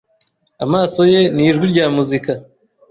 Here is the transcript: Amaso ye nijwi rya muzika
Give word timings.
Amaso 0.65 0.99
ye 1.11 1.21
nijwi 1.35 1.65
rya 1.73 1.85
muzika 1.95 2.31